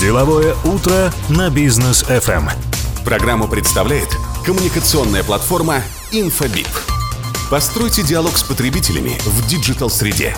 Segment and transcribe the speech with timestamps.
[0.00, 2.48] Деловое утро на Business FM.
[3.04, 4.08] Программу представляет
[4.46, 5.82] коммуникационная платформа
[6.12, 6.68] Infobip.
[7.50, 10.36] Постройте диалог с потребителями в digital-среде.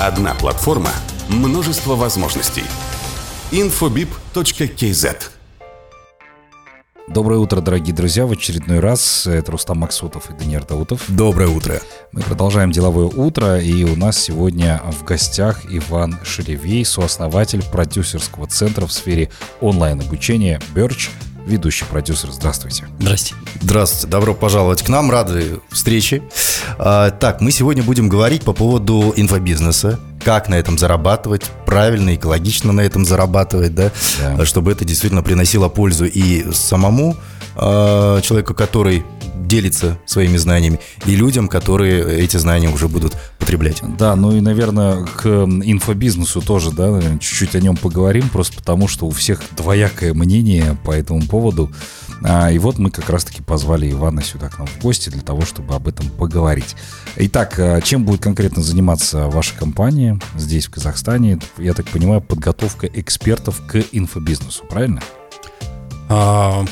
[0.00, 0.90] Одна платформа,
[1.28, 2.64] множество возможностей.
[3.50, 5.37] infobip.kz
[7.10, 8.26] Доброе утро, дорогие друзья.
[8.26, 11.04] В очередной раз это Рустам Максутов и Даниил Даутов.
[11.08, 11.80] Доброе утро.
[12.12, 18.86] Мы продолжаем деловое утро, и у нас сегодня в гостях Иван Шелевей, сооснователь продюсерского центра
[18.86, 19.30] в сфере
[19.62, 21.08] онлайн-обучения Birch,
[21.48, 22.30] ведущий продюсер.
[22.30, 22.86] Здравствуйте.
[22.98, 23.34] Здрасте.
[23.60, 24.06] Здравствуйте.
[24.06, 25.10] Добро пожаловать к нам.
[25.10, 26.22] Рады встрече.
[26.78, 32.72] А, так, мы сегодня будем говорить по поводу инфобизнеса, как на этом зарабатывать, правильно, экологично
[32.72, 34.44] на этом зарабатывать, да, да.
[34.44, 37.16] чтобы это действительно приносило пользу и самому
[37.56, 39.04] э, человеку, который
[39.46, 43.82] делится своими знаниями, и людям, которые эти знания уже будут потреблять.
[43.98, 49.06] Да, ну и, наверное, к инфобизнесу тоже, да, чуть-чуть о нем поговорим, просто потому что
[49.06, 51.70] у всех двоякое мнение по этому поводу.
[52.22, 55.42] А, и вот мы как раз-таки позвали Ивана сюда к нам в гости для того,
[55.42, 56.74] чтобы об этом поговорить.
[57.16, 61.38] Итак, а, чем будет конкретно заниматься ваша компания здесь, в Казахстане?
[61.58, 65.00] Я так понимаю, подготовка экспертов к инфобизнесу, правильно?
[66.08, 66.64] А,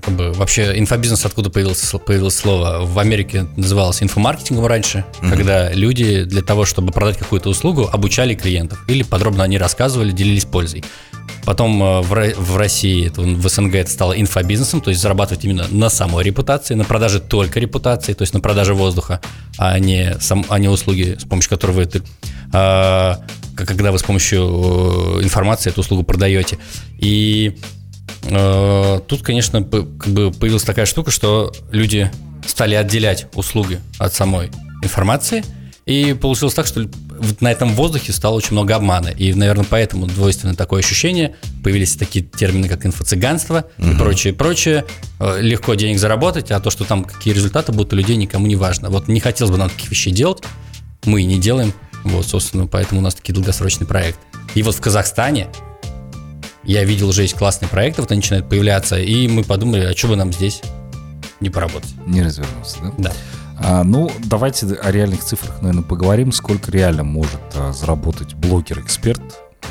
[0.00, 2.84] как бы вообще инфобизнес откуда появилось, появилось слово?
[2.84, 5.30] В Америке называлось инфомаркетингом раньше, mm-hmm.
[5.30, 10.44] когда люди для того, чтобы продать какую-то услугу, обучали клиентов или подробно они рассказывали, делились
[10.44, 10.84] пользой.
[11.44, 16.24] Потом э, в России, в СНГ это стало инфобизнесом, то есть зарабатывать именно на самой
[16.24, 19.20] репутации, на продаже только репутации, то есть на продаже воздуха,
[19.58, 21.88] а не, сам, а не услуги, с помощью которой вы
[22.52, 23.20] а,
[23.54, 26.58] когда вы с помощью э, информации эту услугу продаете.
[26.98, 27.56] И
[28.22, 32.10] э, тут, конечно, как бы появилась такая штука, что люди
[32.46, 34.50] стали отделять услуги от самой
[34.82, 35.44] информации–
[35.90, 36.88] и получилось так, что
[37.40, 39.08] на этом воздухе стало очень много обмана.
[39.08, 41.34] И, наверное, поэтому двойственное такое ощущение.
[41.64, 43.88] Появились такие термины, как инфо-цыганство угу.
[43.90, 44.84] и прочее, прочее.
[45.18, 48.54] Э, легко денег заработать, а то, что там какие результаты будут у людей, никому не
[48.54, 48.88] важно.
[48.88, 50.44] Вот не хотелось бы нам таких вещей делать.
[51.04, 51.72] Мы и не делаем.
[52.04, 54.20] Вот, собственно, поэтому у нас такие долгосрочные проекты.
[54.54, 55.48] И вот в Казахстане
[56.64, 60.08] я видел, уже есть классные проекты, вот они начинают появляться, и мы подумали, а что
[60.08, 60.62] бы нам здесь
[61.40, 61.90] не поработать?
[62.06, 62.92] Не развернуться, да?
[62.98, 63.12] Да.
[63.62, 66.32] А, ну, давайте о реальных цифрах, наверное, поговорим.
[66.32, 69.20] Сколько реально может а, заработать блогер-эксперт,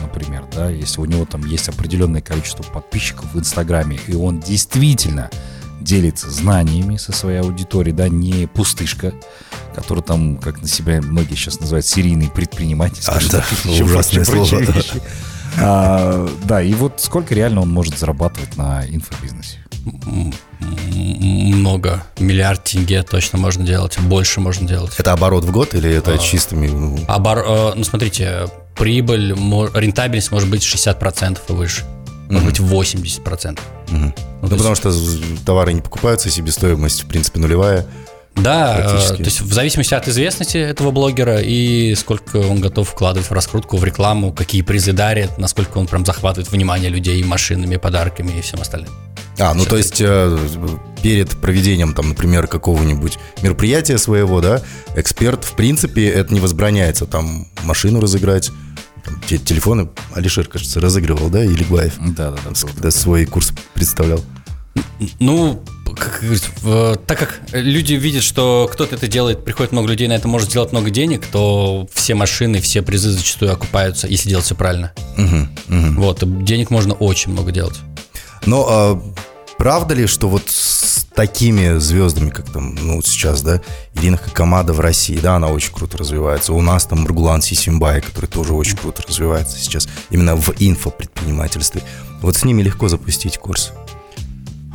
[0.02, 5.32] например, да, если у него там есть определенное количество подписчиков в Инстаграме, и он действительно
[5.82, 9.14] делится знаниями со своей аудиторией, да, не пустышка,
[9.74, 13.02] который там, как на себя многие сейчас называют, серийный предприниматель.
[13.08, 13.44] А, да,
[13.82, 14.62] ужасное слово.
[15.62, 19.58] А, да, и вот сколько реально он может зарабатывать на инфобизнесе?
[20.60, 24.94] много, миллиард тенге точно можно делать, больше можно делать.
[24.98, 26.68] Это оборот в год или это а, чистыми?
[26.68, 27.00] Ну?
[27.08, 27.40] Обор...
[27.40, 28.48] Э, ну, смотрите,
[28.78, 29.34] прибыль,
[29.74, 31.84] рентабельность может быть 60% и выше.
[32.30, 33.60] Может быть 80%.
[33.92, 33.98] Угу.
[33.98, 34.94] Ну, ну потому что
[35.46, 37.86] товары не покупаются, себестоимость в принципе нулевая.
[38.36, 43.30] Да, э, то есть в зависимости от известности этого блогера и сколько он готов вкладывать
[43.30, 48.32] в раскрутку, в рекламу, какие призы дарит, насколько он прям захватывает внимание людей машинами, подарками
[48.38, 48.92] и всем остальным.
[49.40, 50.38] А, ну Все то есть э,
[51.02, 54.62] перед проведением, там, например, какого-нибудь мероприятия своего, да,
[54.96, 58.52] эксперт, в принципе, это не возбраняется, там, машину разыграть,
[59.06, 61.96] там, те, телефоны Алишер, кажется, разыгрывал, да, или Гуаев?
[62.00, 62.68] Да, да, да.
[62.74, 64.22] Когда свой курс представлял.
[65.20, 65.64] Ну,
[65.96, 66.22] как,
[67.06, 70.72] так как люди видят, что кто-то это делает, приходит много людей на это может сделать
[70.72, 74.94] много денег, то все машины, все призы зачастую окупаются, если делать все правильно.
[75.18, 76.02] Угу, угу.
[76.02, 77.76] Вот, денег можно очень много делать.
[78.46, 79.02] Но а,
[79.58, 83.62] правда ли, что вот с такими звездами, как там, ну, сейчас, да,
[83.96, 86.54] Ирина Хакамада в России, да, она очень круто развивается.
[86.54, 91.84] У нас там Маргулан Сисимбай, который тоже очень круто развивается сейчас, именно в инфопредпринимательстве.
[92.22, 93.74] Вот с ними легко запустить курс.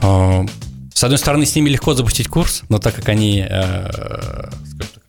[0.05, 0.45] А,
[0.93, 4.51] с одной стороны, с ними легко запустить курс, но так как они э,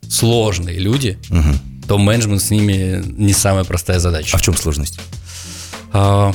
[0.09, 1.85] сложные люди, угу.
[1.87, 4.35] то менеджмент с ними не самая простая задача.
[4.35, 4.99] А в чем сложность?
[5.91, 6.33] А,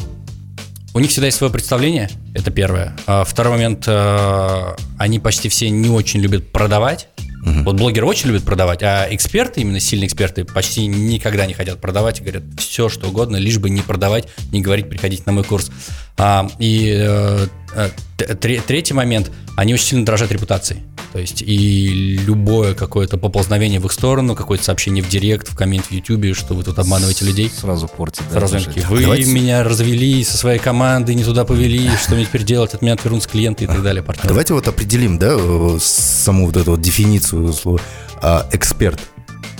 [0.93, 2.97] у них всегда есть свое представление, это первое.
[3.07, 7.09] А второй момент, э, они почти все не очень любят продавать.
[7.43, 7.62] Угу.
[7.65, 12.21] Вот блогеры очень любят продавать, а эксперты, именно сильные эксперты, почти никогда не хотят продавать
[12.21, 15.71] и говорят все, что угодно, лишь бы не продавать, не говорить, приходить на мой курс.
[16.17, 20.83] А, и э, э третий момент, они очень сильно дорожат репутацией.
[21.12, 25.87] То есть и любое какое-то поползновение в их сторону, какое-то сообщение в директ, в коммент
[25.87, 27.51] в Ютубе, что вы тут обманываете людей.
[27.51, 28.23] Сразу портит.
[28.33, 29.31] Да, Сразу такие, вы Давайте...
[29.33, 33.29] меня развели со своей командой, не туда повели, что мне теперь делать, от меня отвернутся
[33.29, 34.03] клиенты и так далее.
[34.03, 34.29] Партнеры.
[34.29, 35.37] Давайте вот определим, да,
[35.81, 37.81] саму вот эту вот дефиницию слова
[38.23, 39.01] а, эксперт.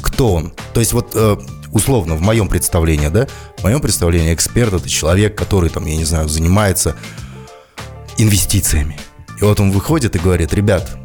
[0.03, 0.53] Кто он?
[0.73, 1.37] То есть вот э,
[1.73, 3.27] условно, в моем представлении, да,
[3.59, 6.97] в моем представлении эксперт это человек, который там, я не знаю, занимается
[8.19, 8.99] инвестициями.
[9.41, 10.97] И вот он выходит и говорит, ребят,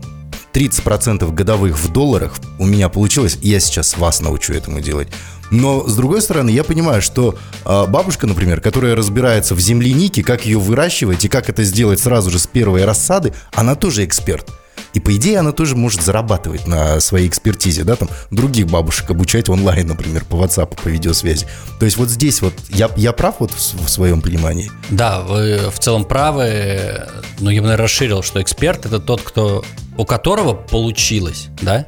[0.54, 5.10] 30% годовых в долларах у меня получилось, и я сейчас вас научу этому делать.
[5.52, 10.46] Но, с другой стороны, я понимаю, что э, бабушка, например, которая разбирается в землянике, как
[10.46, 14.52] ее выращивать и как это сделать сразу же с первой рассады, она тоже эксперт.
[14.96, 19.50] И по идее она тоже может зарабатывать на своей экспертизе, да, там других бабушек обучать
[19.50, 21.46] онлайн, например, по WhatsApp, по видеосвязи.
[21.80, 24.72] То есть вот здесь вот я, я прав вот в, в своем понимании?
[24.90, 27.08] Да, вы в целом правы,
[27.40, 29.66] но я бы, наверное, расширил, что эксперт это тот, кто,
[29.98, 31.86] у которого получилось, да,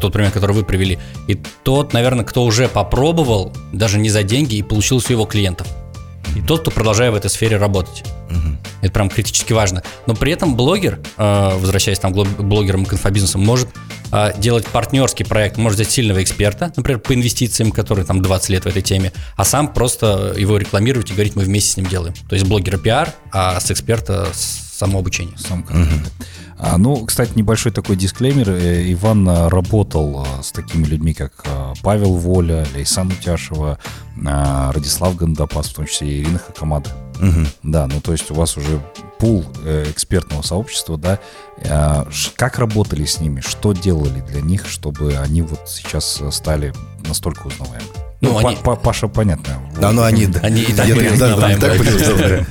[0.00, 0.98] тот пример, который вы привели,
[1.28, 5.68] и тот, наверное, кто уже попробовал, даже не за деньги, и получил у его клиентов.
[6.34, 8.04] И тот, кто продолжает в этой сфере работать.
[8.82, 9.82] Это прям критически важно.
[10.06, 13.68] Но при этом блогер, э, возвращаясь там к блогерам к инфобизнесу, может
[14.10, 18.64] э, делать партнерский проект, может взять сильного эксперта, например, по инвестициям, который там 20 лет
[18.64, 22.12] в этой теме, а сам просто его рекламировать и говорить, мы вместе с ним делаем.
[22.28, 25.38] То есть блогера пиар, а с эксперта самообучение.
[25.38, 25.64] Сам.
[26.58, 28.50] А, ну, кстати, небольшой такой дисклеймер.
[28.50, 31.44] Э, Иван работал с такими людьми, как
[31.82, 33.78] Павел Воля, Лейсан Утяшева,
[34.16, 36.90] Радислав Гандапас, в том числе и Ирина Хакамада.
[37.22, 37.46] Угу.
[37.62, 38.80] Да, ну то есть у вас уже
[39.18, 39.44] пул
[39.86, 41.18] экспертного сообщества, да.
[42.36, 46.72] Как работали с ними, что делали для них, чтобы они вот сейчас стали
[47.06, 47.86] настолько узнаваемы?
[48.20, 48.56] Ну, ну они...
[48.82, 49.60] Паша, понятно.
[49.80, 50.28] Да, ну они.
[50.42, 50.88] Они и так,
[51.60, 52.46] так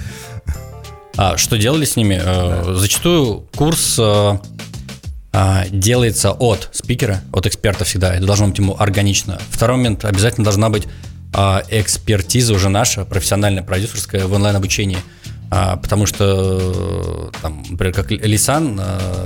[1.17, 2.19] а, что делали с ними?
[2.21, 2.73] Э, да.
[2.75, 4.37] Зачастую курс э,
[5.33, 8.15] а, делается от спикера, от эксперта всегда.
[8.15, 9.39] Это должно быть ему органично.
[9.49, 10.87] Второй момент, обязательно должна быть
[11.33, 14.97] а, экспертиза уже наша, профессиональная, продюсерская в онлайн-обучении.
[15.49, 18.81] А, потому что, там, например, как Лисан,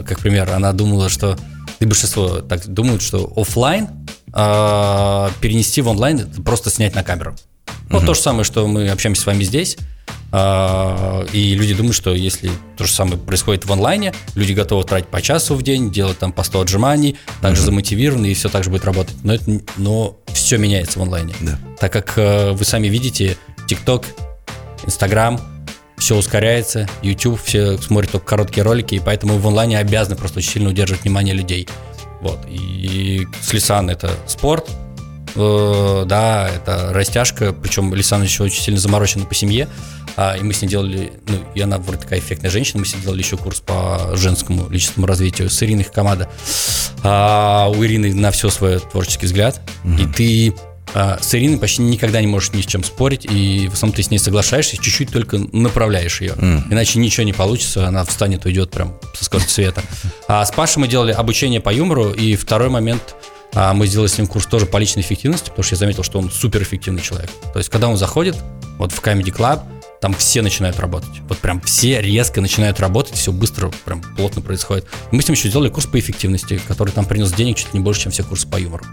[0.07, 1.37] как пример, она думала, что
[1.79, 3.89] и большинство так думают, что офлайн
[5.39, 7.35] перенести в онлайн это просто снять на камеру.
[7.89, 8.07] Вот угу.
[8.07, 9.77] то же самое, что мы общаемся с вами здесь.
[10.37, 15.07] А, и люди думают, что если то же самое происходит в онлайне, люди готовы тратить
[15.07, 17.65] по часу в день, делать там по 100 отжиманий, также mm-hmm.
[17.65, 19.15] замотивированы, и все так же будет работать.
[19.23, 21.33] Но, это, но все меняется в онлайне.
[21.39, 21.57] Да.
[21.79, 23.37] Так как э, вы сами видите,
[23.69, 24.03] TikTok,
[24.85, 25.39] Instagram,
[25.95, 30.51] все ускоряется, YouTube, все смотрят только короткие ролики, и поэтому в онлайне обязаны просто очень
[30.51, 31.69] сильно удерживать внимание людей.
[32.19, 32.39] Вот.
[32.49, 34.69] И Слисан это спорт,
[35.35, 39.67] да, это растяжка, причем Лисан еще очень сильно заморочена по семье,
[40.17, 42.95] а, и мы с ней делали, ну, и она вроде такая эффектная женщина, мы с
[42.95, 46.29] ней делали еще курс по женскому личностному развитию с Ириной команда.
[47.03, 49.93] А, у Ирины на все свой творческий взгляд, угу.
[49.95, 50.55] и ты
[50.93, 54.03] а, с Ириной почти никогда не можешь ни с чем спорить, и в основном ты
[54.03, 56.31] с ней соглашаешься, чуть-чуть только направляешь ее.
[56.31, 56.71] Mm.
[56.71, 59.83] Иначе ничего не получится, она встанет, уйдет прям со скоростью света.
[60.29, 63.15] А с Пашей мы делали обучение по юмору, и второй момент
[63.55, 66.19] а мы сделали с ним курс тоже по личной эффективности, потому что я заметил, что
[66.19, 67.31] он суперэффективный человек.
[67.53, 68.35] То есть, когда он заходит
[68.77, 69.61] вот в Comedy Club,
[70.01, 71.21] там все начинают работать.
[71.29, 74.85] Вот прям все резко начинают работать, все быстро, прям плотно происходит.
[75.11, 78.01] Мы с ним еще сделали курс по эффективности, который там принес денег чуть не больше,
[78.01, 78.85] чем все курсы по юмору.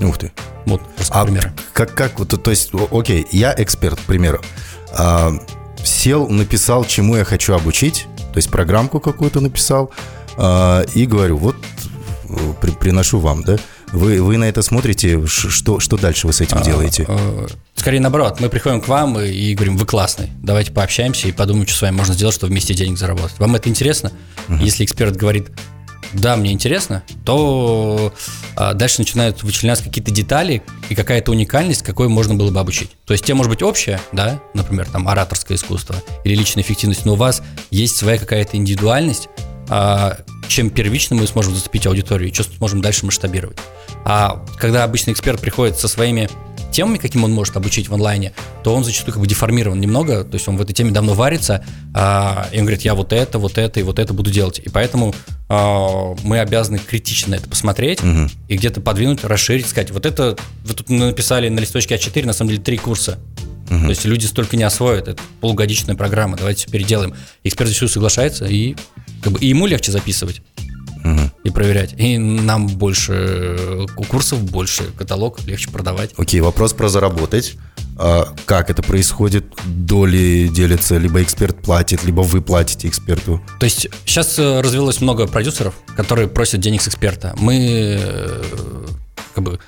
[0.00, 0.32] Ух ты.
[0.66, 1.52] Вот, а примеры.
[1.72, 4.42] Как, как, вот, то есть, окей, я эксперт, к примеру.
[4.92, 5.32] А,
[5.82, 9.90] сел, написал, чему я хочу обучить, то есть программку какую-то написал,
[10.36, 11.56] а, и говорю, вот
[12.60, 13.58] при, приношу вам, да,
[13.92, 17.04] вы, вы на это смотрите, что, что дальше вы с этим а, делаете?
[17.08, 21.66] А, скорее наоборот, мы приходим к вам и говорим, вы классный, давайте пообщаемся и подумаем,
[21.66, 23.38] что с вами можно сделать, чтобы вместе денег заработать.
[23.38, 24.12] Вам это интересно?
[24.48, 24.58] Угу.
[24.58, 25.48] Если эксперт говорит,
[26.12, 28.12] да, мне интересно, то
[28.56, 32.90] а, дальше начинают вычленяться какие-то детали и какая-то уникальность, какой можно было бы обучить.
[33.06, 37.12] То есть, тебе может быть общее, да, например, там ораторское искусство или личная эффективность, но
[37.12, 39.28] у вас есть своя какая-то индивидуальность,
[39.68, 40.18] а,
[40.50, 43.56] чем первично мы сможем зацепить аудиторию и что сможем дальше масштабировать.
[44.04, 46.28] А когда обычный эксперт приходит со своими
[46.70, 50.34] темами, каким он может обучить в онлайне, то он зачастую как бы деформирован немного, то
[50.34, 51.64] есть он в этой теме давно варится,
[51.94, 54.58] а, и он говорит, я вот это, вот это и вот это буду делать.
[54.60, 55.14] И поэтому
[55.48, 58.28] а, мы обязаны критично это посмотреть угу.
[58.48, 62.50] и где-то подвинуть, расширить, сказать, вот это вы тут написали на листочке А4, на самом
[62.50, 63.18] деле три курса.
[63.70, 63.80] Угу.
[63.80, 67.14] То есть люди столько не освоят, это полугодичная программа, давайте все переделаем.
[67.44, 68.74] Эксперт зачастую соглашается, и,
[69.22, 70.42] как бы, и ему легче записывать
[71.04, 71.30] угу.
[71.44, 71.94] и проверять.
[71.98, 76.12] И нам больше курсов, больше каталог, легче продавать.
[76.16, 77.56] Окей, вопрос про заработать.
[77.96, 79.44] А как это происходит?
[79.66, 83.42] Доли делятся, либо эксперт платит, либо вы платите эксперту?
[83.58, 87.34] То есть сейчас э, развелось много продюсеров, которые просят денег с эксперта.
[87.38, 88.42] Мы э,
[89.34, 89.58] как бы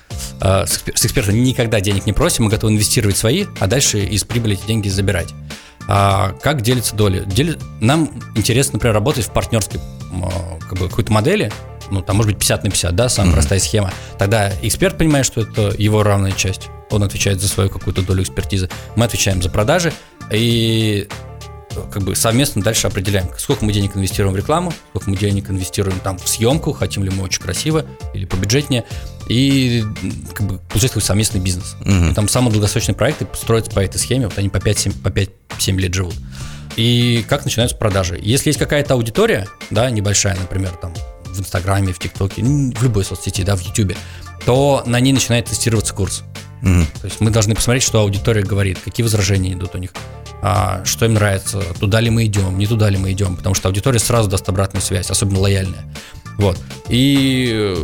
[0.41, 4.55] э, с эксперта никогда денег не просим, мы готовы инвестировать свои, а дальше из прибыли
[4.55, 5.33] эти деньги забирать.
[5.87, 7.23] А как делятся доли?
[7.25, 7.57] Дели...
[7.81, 9.81] Нам интересно, например, работать в партнерской
[10.69, 11.51] как бы, какой-то модели,
[11.91, 13.33] ну, там может быть 50 на 50, да, самая mm-hmm.
[13.33, 13.91] простая схема.
[14.17, 18.69] Тогда эксперт понимает, что это его равная часть, он отвечает за свою какую-то долю экспертизы,
[18.95, 19.93] мы отвечаем за продажи,
[20.31, 21.07] и
[21.91, 25.99] как бы совместно дальше определяем, сколько мы денег инвестируем в рекламу, сколько мы денег инвестируем
[25.99, 28.85] там в съемку, хотим ли мы очень красиво или побюджетнее,
[29.27, 29.83] и
[30.33, 31.75] как бы получается такой совместный бизнес.
[31.85, 32.11] Мгм.
[32.11, 35.77] И там самые долгосрочные проекты строятся по этой схеме, вот они по 5-7 по 5-7
[35.77, 36.15] лет живут.
[36.75, 38.19] И как начинаются продажи?
[38.21, 40.93] Если есть какая-то аудитория, да, небольшая, например, там
[41.25, 43.95] в Инстаграме, в ТикТоке, в любой соцсети, да, в Ютубе,
[44.45, 46.23] то на ней начинает тестироваться курс.
[46.61, 46.87] Мгм.
[47.01, 49.91] То есть мы должны посмотреть, что аудитория говорит, какие возражения идут у них,
[50.41, 53.69] а, что им нравится, туда ли мы идем, не туда ли мы идем, потому что
[53.69, 55.83] аудитория сразу даст обратную связь, особенно лояльная.
[56.37, 56.57] Вот.
[56.89, 57.75] И э,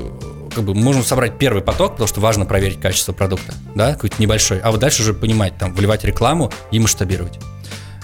[0.60, 4.60] как бы можем собрать первый поток, потому что важно проверить качество продукта, да, какой-то небольшой,
[4.60, 7.40] а вот дальше уже понимать, там, вливать рекламу и масштабировать.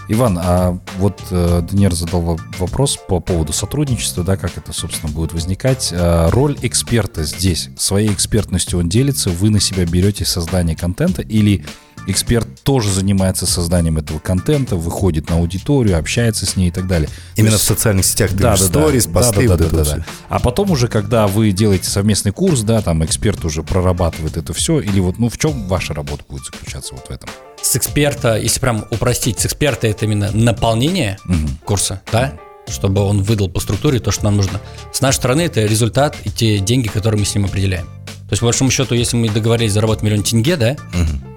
[0.07, 5.11] Иван, а вот э, Даниэль задал во- вопрос по поводу сотрудничества, да, как это, собственно,
[5.11, 5.89] будет возникать.
[5.91, 11.65] А, роль эксперта здесь, своей экспертностью он делится, вы на себя берете создание контента или
[12.07, 17.09] эксперт тоже занимается созданием этого контента, выходит на аудиторию, общается с ней и так далее.
[17.35, 19.65] Именно То в есть- социальных сетях ты да, да, сторис, да, посты, да, вот да,
[19.65, 19.91] это да, да.
[19.91, 20.03] всё.
[20.29, 24.79] А потом уже, когда вы делаете совместный курс, да, там эксперт уже прорабатывает это все,
[24.79, 27.29] или вот, ну, в чем ваша работа будет заключаться вот в этом?
[27.61, 31.57] С эксперта, если прям упростить, с эксперта это именно наполнение Мгм.
[31.65, 32.33] курса, да,
[32.67, 34.59] чтобы он выдал по структуре то, что нам нужно.
[34.91, 37.87] С нашей стороны это результат и те деньги, которые мы с ним определяем.
[38.27, 40.75] То есть, по большому счету, если мы договорились заработать миллион тенге, да,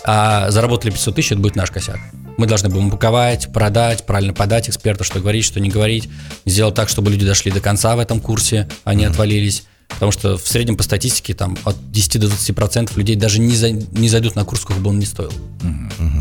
[0.05, 1.99] а заработали 500 тысяч, это будет наш косяк.
[2.39, 6.09] Мы должны будем упаковать, продать, правильно подать эксперту, что говорить, что не говорить,
[6.47, 9.65] сделать так, чтобы люди дошли до конца в этом курсе, а не отвалились.
[9.89, 13.57] Потому что в среднем по статистике там от 10 до 20 процентов людей даже не,
[13.57, 15.33] за- не зайдут на курс, сколько бы он ни стоил.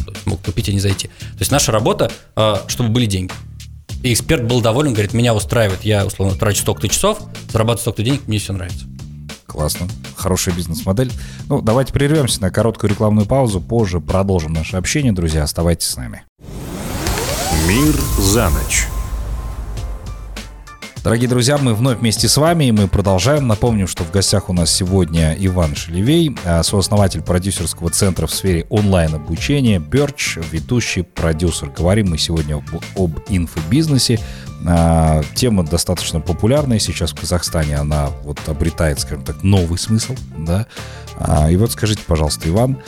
[0.06, 1.08] То есть могут купить и не зайти.
[1.08, 3.32] То есть наша работа, а, чтобы были деньги.
[4.04, 7.20] И эксперт был доволен, говорит, меня устраивает, я условно трачу столько-то часов,
[7.52, 8.86] зарабатываю столько-то денег, мне все нравится.
[9.48, 9.88] Классно.
[10.16, 11.12] Хорошая бизнес-модель.
[11.48, 13.62] Ну, давайте прервемся на короткую рекламную паузу.
[13.62, 15.44] Позже продолжим наше общение, друзья.
[15.44, 16.24] Оставайтесь с нами.
[17.68, 18.88] «Мир за ночь».
[21.08, 23.48] Дорогие друзья, мы вновь вместе с вами, и мы продолжаем.
[23.48, 28.66] Напомню, что в гостях у нас сегодня Иван Шелевей, а, сооснователь продюсерского центра в сфере
[28.70, 31.70] онлайн-обучения, Perch, ведущий продюсер.
[31.70, 32.66] Говорим мы сегодня об,
[32.98, 34.20] об инфобизнесе.
[34.68, 37.78] А, Тема достаточно популярная сейчас в Казахстане.
[37.78, 40.14] Она вот обретает, скажем так, новый смысл.
[40.38, 40.68] Да?
[41.18, 42.80] А, И вот скажите, пожалуйста, Иван,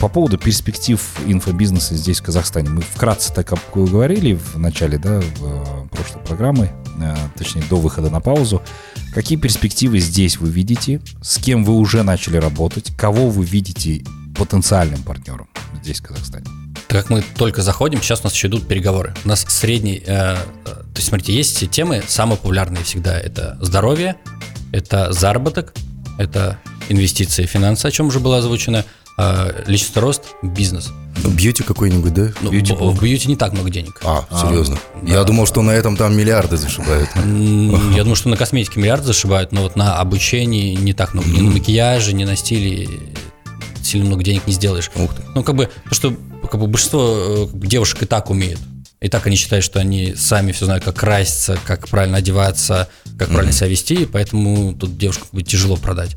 [0.00, 2.68] по поводу перспектив инфобизнеса здесь, в Казахстане.
[2.70, 8.10] Мы вкратце так говорили в начале да, в, э, прошлой программы, э, точнее, до выхода
[8.10, 8.62] на паузу.
[9.14, 11.00] Какие перспективы здесь вы видите?
[11.22, 12.92] С кем вы уже начали работать?
[12.96, 14.04] Кого вы видите
[14.36, 15.48] потенциальным партнером
[15.82, 16.44] здесь, в Казахстане?
[16.88, 19.14] Так как мы только заходим, сейчас у нас еще идут переговоры.
[19.24, 23.18] У нас средний, э, э, то есть, смотрите, есть темы, самые популярные всегда.
[23.18, 24.16] Это здоровье,
[24.72, 25.74] это заработок,
[26.18, 28.84] это инвестиции, финансы, о чем уже было озвучено,
[29.18, 30.92] э, личностный рост, бизнес.
[31.24, 32.32] Бьюти какой-нибудь, да?
[32.42, 34.00] Ну, Beauty в, бьюти не так много денег.
[34.04, 34.78] А, серьезно?
[35.02, 37.08] Я думал, что на этом там миллиарды зашибают.
[37.16, 41.28] Я думаю, что на косметике миллиард зашибают, но вот на обучении не так много.
[41.28, 42.88] Ни на макияже, ни на стиле
[43.82, 44.90] сильно много денег не сделаешь.
[44.94, 45.22] Ух ты.
[45.34, 48.60] Ну, как бы, потому что как бы, большинство э, девушек и так умеют.
[49.00, 53.28] И так они считают, что они сами все знают, как краситься, как правильно одеваться, как
[53.28, 56.16] правильно себя вести, и поэтому тут девушкам как бы тяжело продать.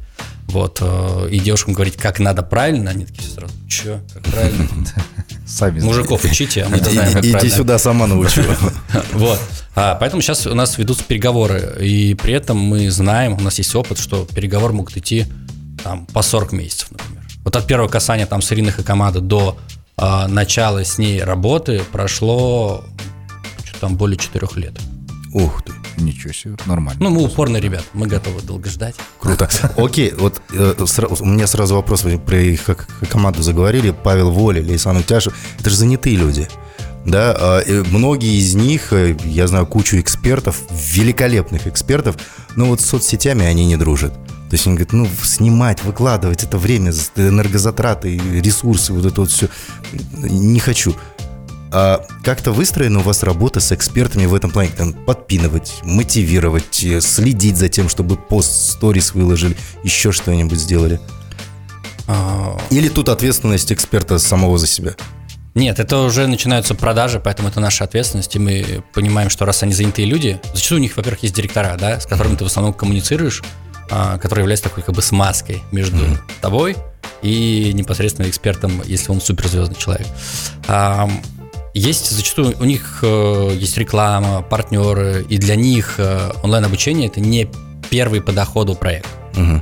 [0.49, 0.79] Вот.
[0.81, 4.67] э, И девушкам говорить, как надо правильно, они такие сразу, че, как правильно?
[5.47, 7.55] Сами Мужиков учите, а мы Иди- знаем, как Иди правильно.
[7.55, 8.41] сюда, сама научу.
[9.13, 9.39] Вот.
[9.75, 11.77] А, поэтому сейчас у нас ведутся переговоры.
[11.81, 15.25] И при этом мы знаем, у нас есть опыт, что переговоры могут идти
[15.83, 17.23] там, по 40 месяцев, например.
[17.43, 19.57] Вот от первого касания там с Ириной Хакамада до
[19.97, 22.83] а, начала с ней работы прошло
[23.63, 24.73] что-то там более 4 лет.
[25.33, 25.71] Ух ты.
[26.19, 27.01] Ничего себе, нормально.
[27.01, 28.93] Ну, мы упорные ребят, мы готовы долго ждать.
[29.19, 29.49] Круто.
[29.77, 30.73] Окей, вот э,
[31.21, 35.77] у меня сразу вопрос, про их как- команду заговорили, Павел Воля, Лейсан Утяшев, это же
[35.77, 36.49] занятые люди.
[37.05, 42.17] Да, а, многие из них, э, я знаю кучу экспертов, великолепных экспертов,
[42.57, 44.13] но вот с соцсетями они не дружат.
[44.49, 49.47] То есть они говорят, ну, снимать, выкладывать, это время, энергозатраты, ресурсы, вот это вот все.
[50.17, 50.95] Не хочу.
[51.71, 54.71] А как-то выстроена у вас работа с экспертами в этом плане?
[54.75, 60.99] Там, подпинывать, мотивировать, э, следить за тем, чтобы пост сторис выложили, еще что-нибудь сделали?
[62.07, 64.95] А, Или тут ответственность эксперта самого за себя?
[65.53, 69.73] Нет, это уже начинаются продажи, поэтому это наша ответственность, и мы понимаем, что раз они
[69.73, 73.43] занятые люди, зачастую у них, во-первых, есть директора, да, с которыми ты в основном коммуницируешь,
[73.91, 76.03] а, который является такой как бы смазкой между
[76.41, 76.77] тобой
[77.21, 80.07] и непосредственно экспертом, если он суперзвездный человек.
[81.73, 87.47] Есть зачастую, у них э, есть реклама, партнеры, и для них э, онлайн-обучение это не
[87.89, 89.07] первый по доходу проект.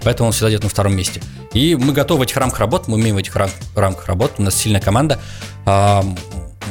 [0.03, 1.21] Поэтому он всегда идет на втором месте.
[1.53, 4.43] И мы готовы в этих рамках работать, мы умеем в этих рам- рамках работать, у
[4.43, 5.19] нас сильная команда.
[5.65, 6.03] А,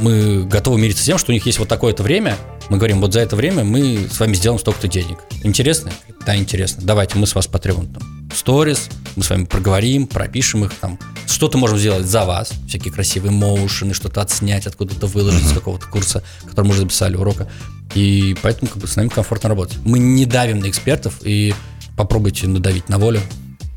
[0.00, 2.36] мы готовы мириться с тем, что у них есть вот такое-то время.
[2.68, 5.18] Мы говорим, вот за это время мы с вами сделаем столько-то денег.
[5.44, 5.92] Интересно?
[6.24, 6.82] Да, интересно.
[6.84, 8.02] Давайте, мы с вас потребуем там
[8.34, 10.98] сторис, мы с вами проговорим, пропишем их там.
[11.26, 16.22] Что-то можем сделать за вас, всякие красивые моушены, что-то отснять, откуда-то выложить с какого-то курса,
[16.46, 17.48] который мы уже записали, урока.
[17.94, 19.78] И поэтому как бы с нами комфортно работать.
[19.84, 21.54] Мы не давим на экспертов и
[21.96, 23.20] попробуйте надавить на волю.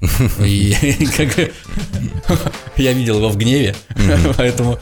[0.40, 1.38] И как
[2.78, 3.76] я видел его в гневе,
[4.38, 4.80] поэтому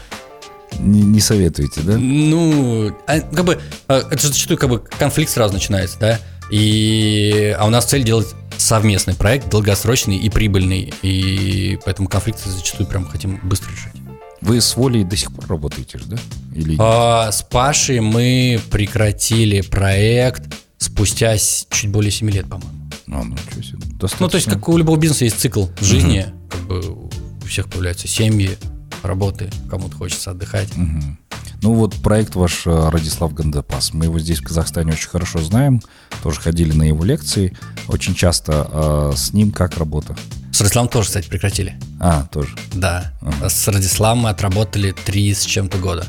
[0.80, 1.98] Не, не советуете, да?
[1.98, 6.20] ну, а, как бы, а, это же зачастую как бы конфликт сразу начинается, да?
[6.52, 8.28] И, а у нас цель делать
[8.68, 13.94] совместный проект, долгосрочный и прибыльный, и поэтому конфликты зачастую прям хотим быстро решать.
[14.42, 16.18] Вы с Волей до сих пор работаете же, да?
[16.54, 16.76] Или?
[16.80, 22.72] А, с Пашей мы прекратили проект спустя чуть более 7 лет, по-моему.
[23.08, 23.78] А, ну, ничего себе.
[23.80, 24.54] Ну, то есть, Достаточно.
[24.54, 28.58] как у любого бизнеса есть цикл жизни, как бы у всех появляются семьи,
[29.04, 30.76] работы, кому-то хочется отдыхать.
[30.76, 31.18] Мгм.
[31.62, 33.94] Ну вот проект ваш э, Радислав Гандапас.
[33.94, 35.82] Мы его здесь в Казахстане очень хорошо знаем.
[36.22, 37.58] Тоже ходили на его лекции.
[37.88, 40.16] Очень часто э, с ним как работа?
[40.52, 41.76] С Радиславом тоже, кстати, прекратили.
[42.00, 42.56] А, тоже.
[42.74, 43.14] Да.
[43.48, 46.08] С Радиславом мы отработали три с чем-то года.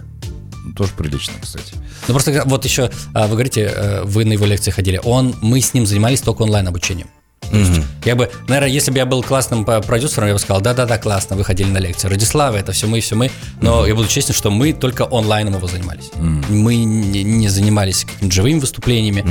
[0.65, 1.75] Ну, Тоже прилично, кстати.
[2.07, 5.01] Ну просто вот еще, а, вы говорите, э, вы на его лекции ходили.
[5.03, 7.09] Он, мы с ним занимались только онлайн обучением.
[7.52, 10.99] Есть, я бы, наверное, если бы я был классным по- продюсером, я бы сказал, да-да-да,
[10.99, 12.09] классно, вы ходили на лекции.
[12.09, 13.31] Радислава, это все мы, все мы.
[13.61, 16.11] Но я буду честен, что мы только онлайном его занимались.
[16.17, 19.25] Мы не, не занимались какими-то живыми выступлениями.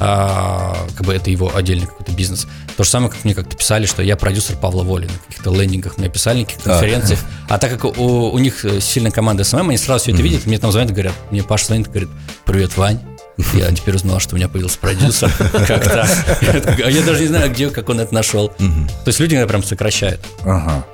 [0.00, 2.46] А, как бы это его отдельный какой-то бизнес.
[2.76, 5.98] То же самое, как мне как-то писали, что я продюсер Павла Воли на каких-то лендингах,
[5.98, 7.20] мне писали, на каких-то конференциях.
[7.48, 10.46] А так как у, у них э, сильная команда SMM, они сразу все это видят,
[10.46, 12.08] мне там звонят и говорят, мне Паша звонит и говорит,
[12.44, 13.00] привет, Вань,
[13.54, 15.30] я теперь узнал, что у меня появился продюсер.
[15.66, 16.78] Как так?
[16.78, 18.48] Я «А даже не знаю, где, как он это нашел.
[18.48, 20.20] То есть люди иногда прям сокращают.
[20.44, 20.84] Ага.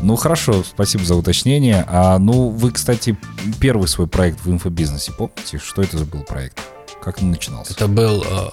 [0.00, 1.84] Ну хорошо, спасибо за уточнение.
[1.88, 3.16] А ну вы, кстати,
[3.60, 6.58] первый свой проект в инфобизнесе, помните, что это был проект?
[7.02, 7.72] Как он начинался?
[7.72, 8.50] Это был э,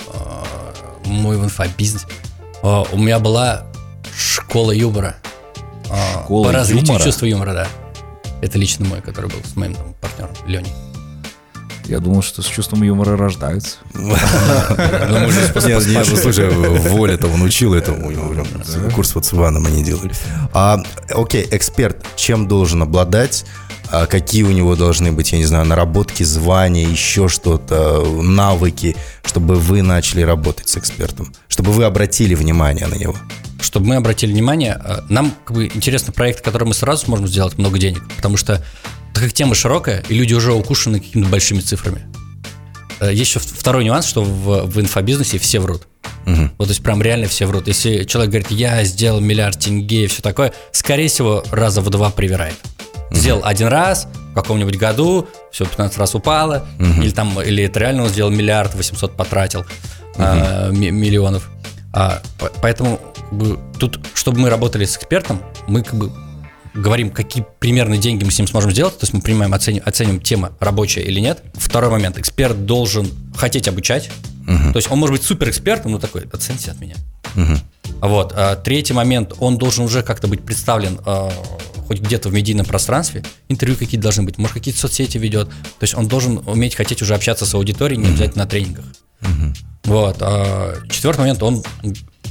[1.05, 2.07] мой инфобизнес.
[2.63, 3.65] Э, У меня была
[4.17, 5.17] школа юмора.
[6.23, 7.03] Школа По развитию юмора?
[7.03, 7.67] чувства юмора, да.
[8.41, 10.71] Это лично мой, который был с моим там, партнером Леней.
[11.87, 13.77] Я думал, что с чувством юмора рождаются.
[13.93, 15.29] Ну,
[16.17, 16.49] слушай,
[16.89, 18.11] Воля-то он учил этому.
[18.93, 20.11] Курс вот с Иваном они делали.
[20.53, 23.45] А, окей, эксперт чем должен обладать?
[23.91, 29.55] А какие у него должны быть, я не знаю, наработки, звания, еще что-то, навыки, чтобы
[29.55, 31.33] вы начали работать с экспертом?
[31.47, 33.15] Чтобы вы обратили внимание на него?
[33.61, 37.57] чтобы мы обратили внимание, э, нам как бы интересно проект, который мы сразу сможем сделать
[37.57, 38.63] много денег, потому что
[39.15, 42.03] так как тема широкая, и люди уже укушены какими-то большими цифрами.
[42.99, 45.87] Э, Есть еще второй нюанс, что в, в инфобизнесе все врут.
[46.57, 47.67] Вот, то есть прям реально все врут.
[47.67, 52.09] Если человек говорит, я сделал миллиард тенге и все такое, скорее всего, раза в два
[52.09, 52.55] привирает.
[53.11, 58.03] Сделал один раз, в каком-нибудь году, все 15 раз упало, или там, или это реально
[58.03, 59.65] он сделал миллиард 800 потратил
[60.17, 61.49] а, ми- миллионов.
[61.93, 66.11] А, по- поэтому как бы, тут, чтобы мы работали с экспертом, мы как бы
[66.75, 70.19] говорим, какие примерно деньги мы с ним сможем сделать, то есть мы принимаем, оценим, оценим
[70.19, 71.41] тема рабочая или нет.
[71.53, 74.09] Второй момент, эксперт должен хотеть обучать,
[74.45, 76.95] то есть он может быть супер экспертом, но такой, оцените от меня.
[78.01, 78.33] Вот.
[78.35, 81.31] А третий момент, он должен уже как-то быть представлен а,
[81.87, 83.23] хоть где-то в медийном пространстве.
[83.47, 85.49] Интервью какие-то должны быть, может, какие-то соцсети ведет.
[85.49, 88.85] То есть он должен уметь хотеть уже общаться с аудиторией, не обязательно на тренингах.
[89.85, 90.17] Вот.
[90.21, 91.63] А четвертый момент, он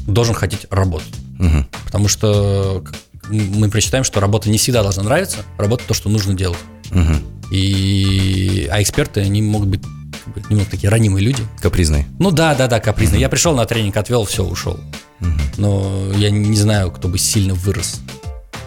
[0.07, 1.14] должен хотеть работать.
[1.87, 2.85] Потому что
[3.28, 6.58] мы прочитаем, что работа не всегда должна нравиться, работа то, что нужно делать.
[7.50, 9.82] И, а эксперты, они могут быть
[10.48, 11.42] немного такие ранимые люди.
[11.60, 12.06] Капризный.
[12.18, 13.16] Ну да, да, да, капризно.
[13.16, 14.78] Я пришел на тренинг, отвел, все, ушел.
[15.56, 18.00] Но я не знаю, кто бы сильно вырос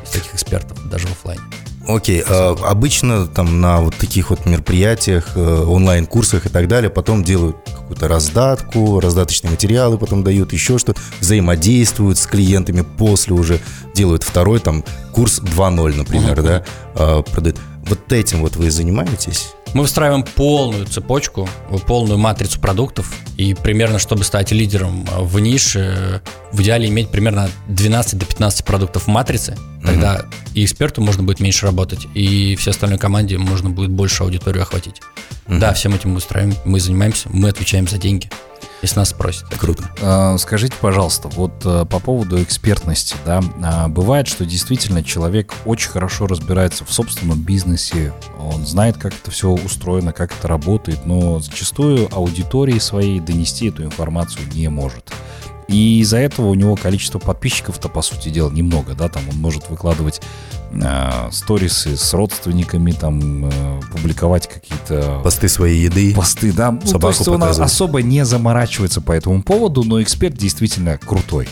[0.04, 1.42] из таких экспертов, даже в офлайне.
[1.88, 7.24] Окей, а, обычно там на вот таких вот мероприятиях, э, онлайн-курсах и так далее, потом
[7.24, 13.62] делают какую-то раздатку, раздаточные материалы потом дают, еще что взаимодействуют с клиентами, после уже
[13.94, 17.58] делают второй там курс 2.0, например, да, а, продают.
[17.88, 19.54] Вот этим вот вы занимаетесь?
[19.74, 21.48] Мы выстраиваем полную цепочку,
[21.86, 27.46] полную матрицу продуктов, и примерно, чтобы стать лидером э, в нише, в идеале иметь примерно
[27.46, 32.56] от 12 до 15 продуктов в матрице, тогда и эксперту можно будет меньше работать, и
[32.56, 35.02] всей остальной команде можно будет больше аудиторию охватить.
[35.48, 38.30] Да, всем этим мы устраиваем, мы занимаемся, мы отвечаем за деньги,
[38.82, 39.48] если нас спросят.
[39.58, 39.84] Круто.
[40.02, 45.90] А, Скажите, пожалуйста, вот э, по поводу экспертности, да, а, бывает, что действительно человек очень
[45.90, 51.40] хорошо разбирается в собственном бизнесе, он знает, как это все устроено, как это работает, но
[51.40, 55.12] зачастую аудитории своей донести эту информацию не может.
[55.68, 59.70] И из-за этого у него количество подписчиков-то, по сути дела, немного, да, там он может
[59.70, 60.22] выкладывать
[61.32, 66.14] сторисы с родственниками, там, э, публиковать какие-то Посты своей еды.
[66.14, 66.72] посты, да.
[66.72, 71.48] Ну, то есть он особо не заморачивается по этому поводу, но эксперт действительно крутой.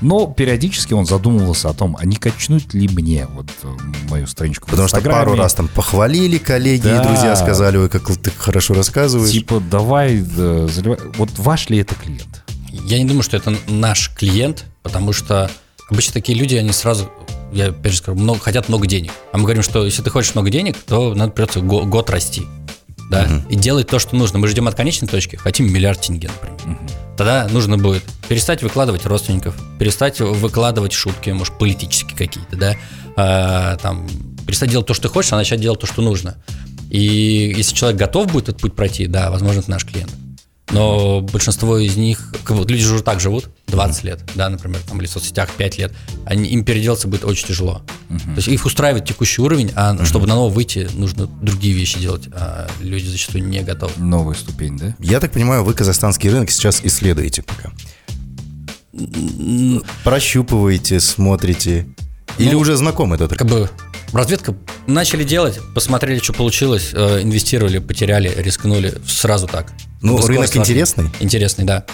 [0.00, 3.68] Но периодически он задумывался о том, а не качнуть ли мне вот э,
[4.10, 7.00] мою страничку в Потому что пару раз там похвалили коллеги Да.
[7.00, 9.30] и друзья, сказали, ой, как ты хорошо рассказываешь.
[9.32, 10.98] Типа, давай, да, заливай.
[11.16, 12.42] Вот ваш ли это клиент?
[12.70, 15.48] Я не думаю, что это наш клиент, потому что
[15.90, 17.08] обычно такие люди, они сразу,
[17.54, 19.12] я опять же скажу, много, хотят много денег.
[19.32, 22.42] А мы говорим, что если ты хочешь много денег, то надо придется го- год расти.
[23.10, 23.42] Да?
[23.48, 24.38] И делать то, что нужно.
[24.38, 26.78] Мы ждем от конечной точки, хотим миллиард тенге, например.
[27.16, 32.76] Тогда нужно будет перестать выкладывать родственников, перестать выкладывать шутки, может, политические какие-то, да,
[33.16, 34.08] А, там,
[34.46, 36.34] перестать делать то, что ты хочешь, а начать делать то, что нужно.
[36.90, 40.10] И если человек готов будет этот путь пройти, да, возможно, это наш клиент.
[40.74, 44.80] Но большинство из них, как вот люди же уже так живут, 20 лет, да, например,
[44.88, 45.92] там, или в соцсетях 5 лет,
[46.26, 47.82] они, им переделаться будет очень тяжело.
[48.08, 52.28] То есть их устраивает текущий уровень, а чтобы на новый выйти, нужно другие вещи делать,
[52.32, 53.92] а люди зачастую не готовы.
[53.96, 54.94] Новая ступень, да?
[54.98, 57.72] Я так понимаю, вы казахстанский рынок сейчас исследуете пока.
[60.04, 61.86] Прощупываете, смотрите.
[62.38, 63.38] Или Ну, уже знаком этот рынок?
[63.38, 63.70] Как бы
[64.14, 64.54] разведка
[64.86, 69.72] начали делать, посмотрели, что получилось, э, инвестировали, потеряли, рискнули сразу так.
[70.00, 71.10] Ну, Высоко рынок интересный?
[71.20, 71.84] Интересный, да.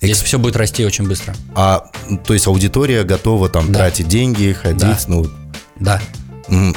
[0.00, 1.34] Экс- Если все будет расти очень быстро.
[1.54, 1.90] А,
[2.26, 3.80] то есть аудитория готова там Да.
[3.80, 4.98] тратить деньги, ходить, Да.
[5.08, 5.26] ну,
[5.78, 6.00] Да.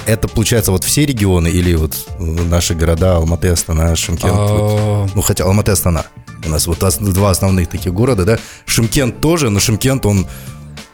[0.06, 4.34] это получается вот все регионы или вот э, наши города, Алматы, Астана, Шымкент?
[4.34, 4.50] вот?
[4.52, 6.06] А, Ну, хотя Алматы, Астана.
[6.46, 8.38] У нас вот два основных таких города, да?
[8.66, 10.28] Шымкент тоже, но Шымкент, он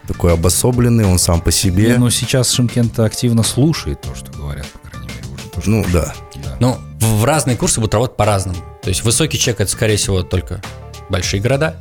[0.10, 1.95] такой обособленный, он сам по себе.
[1.98, 5.86] Ну, сейчас Шимкент активно слушает то, что говорят, по крайней мере, уже то, что Ну,
[5.93, 6.13] да.
[6.43, 6.58] да.
[6.60, 8.58] Ну, в в разные курсы будут работать по-разному.
[8.82, 10.62] То есть высокий чек это, скорее всего, только
[11.10, 11.76] большие города.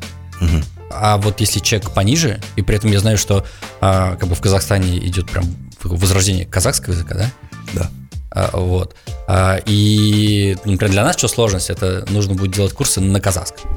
[0.91, 3.45] А вот если чек пониже, и при этом я знаю, что
[3.81, 5.45] а, как бы в Казахстане идет прям
[5.83, 7.31] возрождение казахского языка, да?
[7.75, 7.91] Да.
[8.31, 8.97] А, вот.
[9.31, 11.69] А, и, например, для нас что сложность?
[11.69, 13.71] Это нужно будет делать курсы на казахском.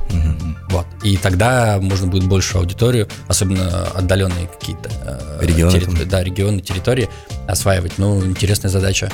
[0.70, 0.86] Вот.
[1.04, 7.10] И тогда можно будет большую аудиторию, особенно отдаленные какие-то э, Регионы терри- да, регионы, территории
[7.48, 7.98] осваивать.
[7.98, 9.12] Ну, интересная задача.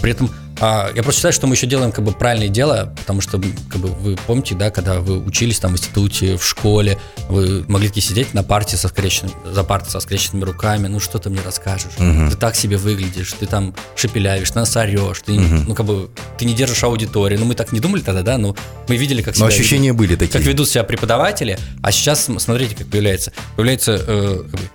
[0.00, 0.30] При этом
[0.60, 3.80] а, я просто считаю, что мы еще делаем как бы правильное дело, потому что как
[3.80, 8.34] бы вы помните, да, когда вы учились там в институте, в школе, вы могли сидеть
[8.34, 11.92] на парте со скрещенными, за партой со скрещенными руками, ну что ты мне расскажешь?
[11.96, 16.10] Ты так себе выглядишь, ты там шепелявишь, ты нас орешь, ты, не- ну как бы
[16.36, 17.38] ты не держишь аудиторию.
[17.38, 18.56] Ну мы так не думали тогда, да, но
[18.88, 20.42] мы видели, как Но себя ощущения были как такие.
[20.44, 23.32] ведут себя преподаватели, а сейчас см- смотрите, как появляется.
[23.54, 24.70] Появляются э, как бы,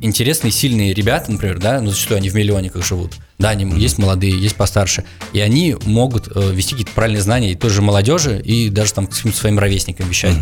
[0.00, 3.12] интересные, сильные ребята, например, да, ну зачастую они в миллионниках живут.
[3.38, 7.54] Да, они есть молодые, есть постарше, и они могут э, вести какие-то правильные знания и
[7.54, 10.36] той же молодежи, и даже там каким-то своим ровесникам вещать.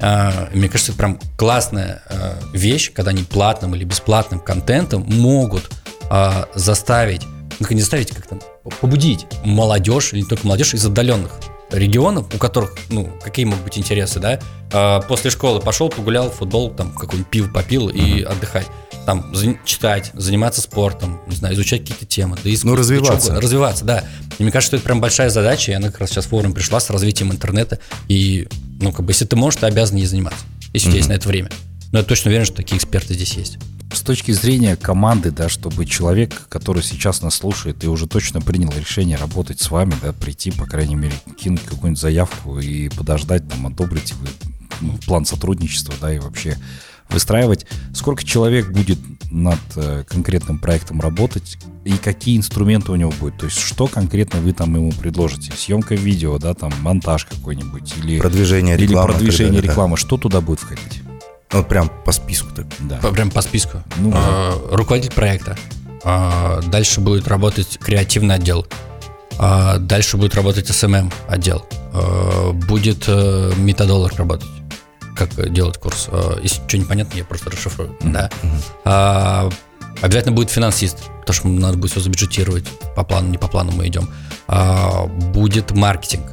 [0.00, 5.70] А, мне кажется, это прям классная э, вещь, когда они платным или бесплатным контентом могут
[6.10, 7.22] а, заставить,
[7.60, 8.40] ну не заставить, как там,
[8.80, 11.38] побудить молодежь, или не только молодежь, из отдаленных
[11.72, 14.38] регионов, у которых, ну, какие могут быть интересы, да,
[14.74, 18.66] А, после школы пошел, погулял, футбол, там, какой-нибудь пиво попил и отдыхать.
[19.04, 22.36] Там, за- читать, заниматься спортом, не знаю, изучать какие-то темы.
[22.42, 23.34] Да, искусство, Ну, развиваться.
[23.40, 24.04] Развиваться, да.
[24.38, 26.80] И мне кажется, что это прям большая задача, и она как раз сейчас вовремя пришла
[26.80, 27.80] с развитием интернета.
[28.08, 28.48] И,
[28.80, 30.40] ну, как бы, если ты можешь, ты обязан ей заниматься,
[30.72, 31.50] если у тебя есть на это время.
[31.90, 33.58] Но я точно уверен, что такие эксперты здесь есть.
[33.92, 38.72] С точки зрения команды, да, чтобы человек, который сейчас нас слушает и уже точно принял
[38.72, 43.66] решение работать с вами, да, прийти, по крайней мере, кинуть какую-нибудь заявку и подождать, там,
[43.66, 44.28] одобрите вы
[44.80, 46.56] ну, план сотрудничества, да, и вообще
[47.10, 47.66] выстраивать.
[47.94, 48.98] Сколько человек будет
[49.30, 53.38] над э, конкретным проектом работать и какие инструменты у него будут?
[53.38, 55.52] То есть что конкретно вы там ему предложите?
[55.52, 59.12] Съемка видео, да, там монтаж какой-нибудь или, Продвижение или рекламы.
[59.12, 59.72] продвижение да, да, да.
[59.72, 59.96] рекламы.
[59.96, 61.02] Что туда будет входить?
[61.52, 62.66] Вот прям по списку так.
[62.80, 62.96] Да.
[62.96, 63.82] По- Прям по списку.
[63.96, 65.56] Ну, А, руководитель проекта.
[66.04, 68.66] А, Дальше будет работать креативный отдел.
[69.38, 71.66] А, Дальше будет работать SMM отдел.
[71.92, 74.48] А, Будет э, методолог работать.
[75.16, 76.08] Как делать курс.
[76.10, 77.96] А, Если что непонятно, я просто расшифрую.
[78.02, 78.30] Да.
[78.84, 79.50] А,
[80.00, 82.64] Обязательно будет финансист, потому что надо будет все забюджетировать.
[82.96, 84.08] По плану, не по плану мы идем.
[84.48, 86.24] А, Будет маркетинг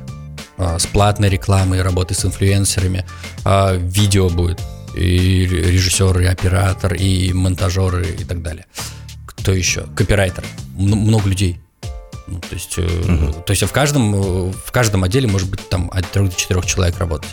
[0.58, 3.06] а, с платной рекламой, работой с инфлюенсерами.
[3.46, 4.60] А, Видео будет.
[4.96, 8.66] И ре- режиссер, и оператор, и монтажеры, и так далее.
[9.26, 9.86] Кто еще?
[9.96, 10.44] Копирайтер.
[10.78, 11.60] М- много людей.
[12.28, 12.88] Ну, то есть, э,
[13.46, 16.62] то есть в каждом, э, в каждом отделе может быть там от 3 до 4
[16.64, 17.30] человек работать.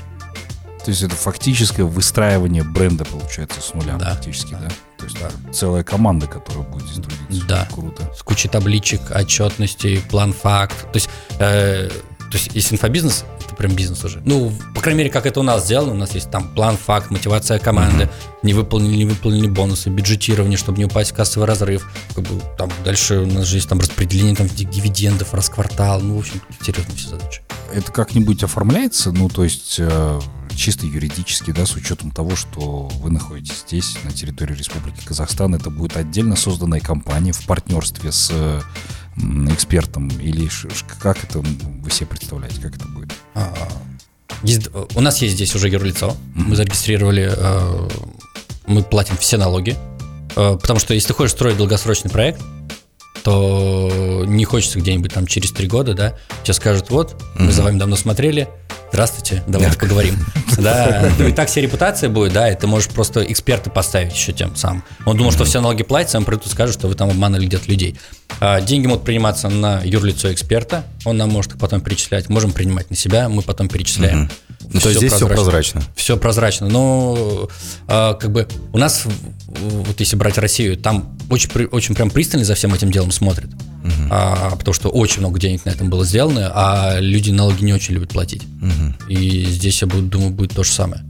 [0.84, 4.14] То есть это фактическое выстраивание бренда получается с нуля Да.
[4.14, 4.68] фактически, да?
[4.98, 5.16] То есть
[5.52, 7.46] целая команда, которая будет здесь трудиться.
[7.48, 7.68] Да.
[7.74, 8.10] Круто.
[8.16, 10.76] С кучей табличек, отчетностей, план факт.
[10.92, 11.90] То есть э,
[12.30, 14.20] То есть, если инфобизнес, это прям бизнес уже.
[14.24, 15.92] Ну, по крайней мере, как это у нас сделано.
[15.92, 18.08] У нас есть там план, факт, мотивация команды,
[18.42, 21.90] не выполнили, не выполнили бонусы, бюджетирование, чтобы не упасть в кассовый разрыв.
[22.14, 26.00] Как бы, там, дальше у нас же есть там распределение там, дивидендов раз квартал.
[26.00, 27.42] Ну, в общем, серьезные все задачи.
[27.72, 29.12] Это как-нибудь оформляется?
[29.12, 30.20] Ну, то есть э,
[30.54, 35.70] чисто юридически, да, с учетом того, что вы находитесь здесь, на территории Республики Казахстан, это
[35.70, 38.60] будет отдельно созданная компания в партнерстве с э,
[39.18, 40.08] экспертом?
[40.20, 40.48] Или
[41.00, 43.12] как это вы себе представляете, как это будет?
[43.34, 43.52] А,
[44.42, 46.16] есть- у нас есть здесь уже юрлицо.
[46.34, 47.88] Мы зарегистрировали, э,
[48.66, 49.76] мы платим все налоги.
[50.36, 52.42] Э, Потому что если ты хочешь строить долгосрочный проект,
[53.22, 57.78] то не хочется где-нибудь там через три года, да, тебе скажут, вот, мы за вами
[57.78, 58.48] давно смотрели,
[58.96, 60.16] здравствуйте, давайте поговорим.
[60.58, 64.32] Да, ну и так вся репутация будет, да, и ты можешь просто эксперта поставить еще
[64.32, 64.82] тем самым.
[65.04, 67.70] Он думал, что все налоги платятся, он придут и скажет, что вы там обманули где-то
[67.70, 68.00] людей.
[68.40, 72.88] А, Деньги могут приниматься на юрлицо эксперта, он нам может их потом перечислять, можем принимать
[72.88, 74.30] на себя, мы потом перечисляем.
[74.80, 75.82] То есть здесь все прозрачно.
[75.94, 76.68] Все прозрачно.
[76.68, 77.50] Но
[77.86, 79.04] а, как бы у нас,
[79.60, 83.50] вот если брать Россию, там очень, очень прям пристально за всем этим делом смотрят.
[84.10, 87.94] А, потому что очень много денег на этом было сделано, а люди налоги не очень
[87.94, 88.42] любят платить.
[89.08, 91.02] И здесь, я буду- думаю, будет то же самое.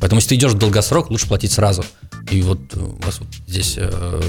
[0.00, 1.84] Поэтому, если ты идешь в долгосрок, лучше платить сразу.
[2.30, 4.22] И вот у вас вот здесь э,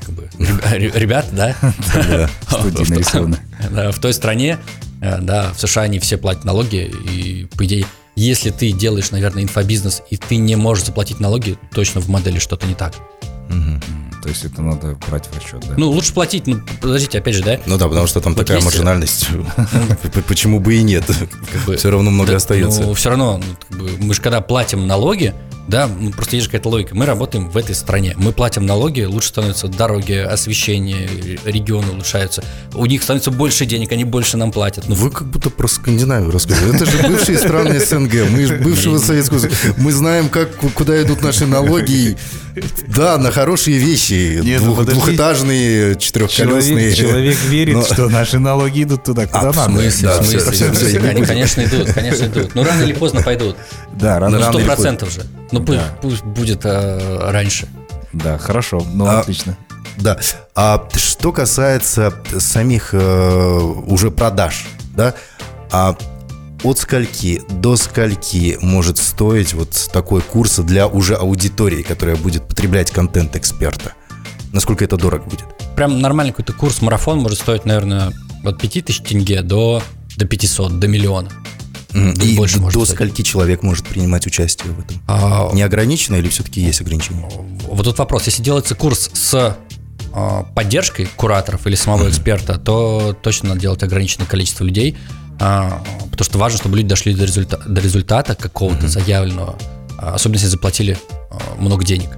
[0.00, 1.56] как бы, ребя- ребята, да?
[2.48, 3.38] Студии нарисовано.
[3.70, 4.58] Да, в той стране,
[5.00, 7.86] э, да, в США они все платят налоги, и, по идее,
[8.18, 12.66] если ты делаешь, наверное, инфобизнес, и ты не можешь заплатить налоги, точно в модели что-то
[12.66, 12.94] не так.
[13.50, 13.80] М,
[14.22, 15.74] То есть это надо брать в расчет, да?
[15.76, 17.60] Ну, лучше платить, ну, подождите, опять же, да?
[17.66, 19.28] Ну да, потому что там Вот такая есть- маржинальность.
[20.12, 21.04] П- Почему бы и нет?
[21.76, 22.82] Все равно много остается.
[22.82, 25.32] Ну, все равно, ну, мы же когда платим налоги,
[25.68, 26.94] да, ну, просто есть же какая-то логика.
[26.94, 28.14] Мы работаем в этой стране.
[28.16, 31.08] Мы платим налоги, лучше становятся дороги, освещение,
[31.44, 32.42] регионы улучшаются.
[32.74, 34.88] У них становится больше денег, они больше нам платят.
[34.88, 36.74] Ну, Вы как будто про Скандинавию рассказывали.
[36.74, 38.30] Это же бывшие страны СНГ.
[38.30, 39.56] Мы же бывшего Советского Союза.
[39.76, 42.16] Мы знаем, как, куда идут наши налоги.
[42.88, 44.40] Да, на хорошие вещи.
[44.42, 45.00] Нет, ну Двух- подожди.
[45.00, 46.92] двухэтажные, четырехколесные.
[46.94, 49.70] Человек, человек верит, Но- что наши налоги идут туда, куда А, в надо.
[49.72, 50.38] смысле, да, в смысле?
[50.38, 50.88] В всё, смысле?
[50.98, 52.54] всё, Они, конечно, идут, конечно, идут.
[52.56, 53.56] Но рано или поздно пойдут.
[53.98, 55.22] Да, рано, Ну, рано сто или процентов же.
[55.50, 55.98] Ну, пусть, Да.
[56.00, 57.68] пусть будет э, раньше.
[58.12, 59.56] Да, хорошо, ну А- отлично.
[59.96, 60.18] Да.
[60.54, 65.14] А что касается самих э, уже продаж, да,
[65.72, 65.96] а
[66.62, 72.90] от скольки до скольки может стоить вот такой курс для уже аудитории, которая будет потреблять
[72.90, 73.92] контент эксперта?
[74.52, 75.44] Насколько это дорого будет?
[75.76, 78.12] Прям нормальный какой-то курс марафон может стоить, наверное,
[78.44, 79.82] от 5000 тенге до,
[80.16, 81.28] до 500, до миллиона.
[81.94, 82.96] И больше до стать.
[82.96, 85.00] скольки человек может принимать участие в этом?
[85.08, 87.26] А, Неограниченно или все-таки есть ограничения?
[87.62, 88.26] вот тут вопрос.
[88.26, 89.56] Если делается курс с
[90.12, 94.96] а, поддержкой кураторов или самого эксперта, то точно надо делать ограниченное количество людей,
[95.40, 99.56] а, потому что важно, чтобы люди дошли до, результа- до результата какого-то заявленного,
[99.98, 100.98] а, особенно если заплатили
[101.58, 102.10] много денег.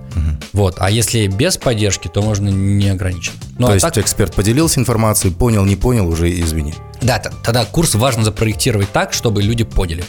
[0.52, 0.76] Вот.
[0.78, 3.36] А если без поддержки, то можно не ограниченно.
[3.58, 6.74] Ну, То а есть так- эксперт поделился информацией, понял, не понял, уже извини.
[7.02, 10.04] Да, тогда курс важно запроектировать так, чтобы люди поняли.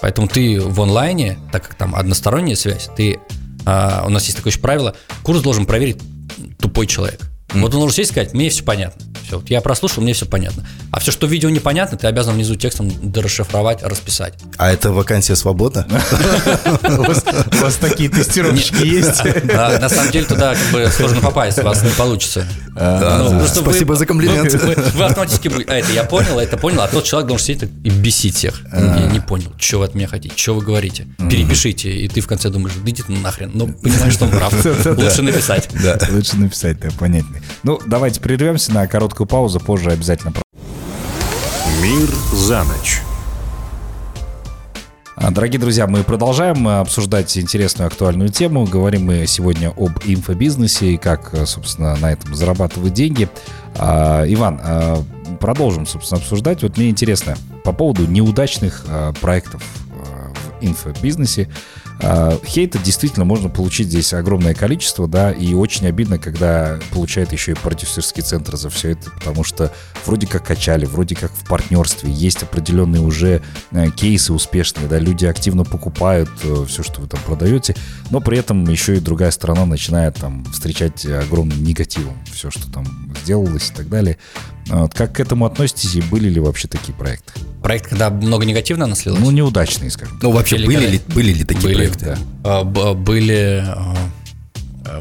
[0.00, 3.18] Поэтому ты в онлайне, так как там односторонняя связь, ты
[3.66, 5.98] а, у нас есть такое еще правило, курс должен проверить
[6.58, 7.20] тупой человек.
[7.52, 9.04] Вот он должен сесть и сказать, мне все понятно.
[9.28, 10.66] Все, вот я прослушал, мне все понятно.
[10.90, 14.32] А все, что в видео непонятно, ты обязан внизу текстом дорасшифровать, расписать.
[14.56, 15.86] А эта вакансия свободна?
[16.98, 19.20] У вас, такие тестировщики есть?
[19.58, 22.46] А, на самом деле туда как бы сложно попасть, у вас не получится.
[22.68, 23.28] Ну, да.
[23.38, 24.52] просто вы- Спасибо за комплимент.
[24.52, 27.70] Вы, автоматически будете, а это я понял, а это понял, а тот человек должен сидеть
[27.84, 28.60] и бесить всех.
[28.72, 31.06] Я не понял, что вы от меня хотите, что вы говорите.
[31.18, 33.50] Перепишите, и ты в конце думаешь, да идите нахрен.
[33.54, 34.52] Но понимаешь, что он прав.
[34.64, 35.68] Лучше написать.
[36.10, 37.36] Лучше написать, да, понятно.
[37.64, 40.42] Ну, давайте прервемся на короткую паузу, позже обязательно про-
[41.82, 43.00] Мир за ночь.
[45.16, 48.64] А, Дорогие друзья, мы продолжаем э, обсуждать интересную актуальную тему.
[48.64, 53.28] Говорим мы сегодня об инфобизнесе и как, э, собственно, на этом зарабатывать деньги.
[53.76, 55.02] А, Иван, а,
[55.40, 56.62] продолжим, собственно, обсуждать.
[56.62, 61.48] Вот мне интересно по поводу неудачных а, проектов в инфобизнесе.
[62.00, 67.52] А, Хейта действительно можно получить здесь огромное количество, да, и очень обидно, когда получает еще
[67.52, 69.72] и продюсерский центр за все это, потому что
[70.06, 75.26] вроде как качали, вроде как в партнерстве, есть определенные уже э, кейсы успешные, да, люди
[75.26, 76.30] активно покупают
[76.68, 77.74] все, что вы там продаете,
[78.10, 82.86] но при этом еще и другая сторона начинает там встречать огромным негативом все, что там
[83.22, 84.18] сделалось и так далее.
[84.70, 87.32] А Вот как к этому относитесь и были ли вообще такие проекты?
[87.62, 89.20] Проект, когда много негативно наслилось?
[89.20, 90.18] Ну, неудачные, скажем.
[90.22, 92.18] Ну, вообще, были когда- ли, были ли такие были, проекты?
[92.44, 93.94] а, б- были а,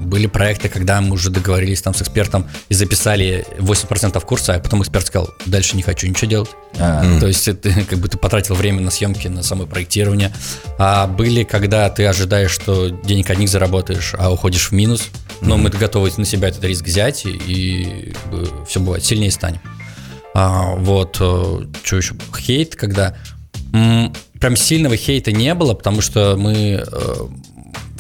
[0.01, 4.81] были проекты, когда мы уже договорились там с экспертом и записали 80% курса, а потом
[4.81, 6.49] эксперт сказал, дальше не хочу ничего делать.
[6.79, 10.31] А, То есть это как бы ты потратил время на съемки, на самое проектирование.
[10.77, 15.07] А были, когда ты ожидаешь, что денег одних заработаешь, а уходишь в минус.
[15.41, 18.13] Но мы готовы на себя этот риск взять, и, и
[18.67, 19.61] все бывает, сильнее станем.
[20.33, 22.15] А, вот, э, что еще?
[22.35, 23.15] Хейт, когда...
[23.73, 27.15] М- прям сильного хейта не было, потому что мы э,